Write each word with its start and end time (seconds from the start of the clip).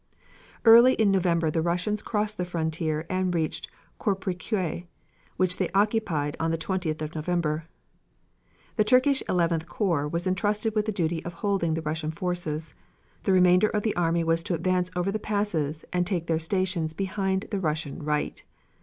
Early 0.65 0.93
in 0.95 1.11
November 1.11 1.51
the 1.51 1.61
Russians 1.61 2.01
crossed 2.01 2.37
the 2.39 2.43
frontier 2.43 3.05
and 3.07 3.35
reached 3.35 3.69
Koprikeui, 3.99 4.87
which 5.37 5.57
they 5.57 5.69
occupied 5.75 6.35
on 6.39 6.49
the 6.49 6.57
20th 6.57 7.03
of 7.03 7.13
November. 7.13 7.65
The 8.77 8.83
Turkish 8.83 9.21
Eleventh 9.29 9.67
corps 9.67 10.07
was 10.07 10.25
entrusted 10.25 10.73
with 10.73 10.87
the 10.87 10.91
duty 10.91 11.23
of 11.23 11.33
holding 11.33 11.75
the 11.75 11.83
Russian 11.83 12.09
forces; 12.09 12.73
the 13.25 13.31
remainder 13.31 13.69
of 13.69 13.83
the 13.83 13.95
army 13.95 14.23
was 14.23 14.41
to 14.45 14.55
advance 14.55 14.89
over 14.95 15.11
the 15.11 15.19
passes 15.19 15.85
and 15.93 16.07
take 16.07 16.25
their 16.25 16.39
stations 16.39 16.95
behind 16.95 17.45
the 17.51 17.59
Russian 17.59 18.01
right. 18.03 18.43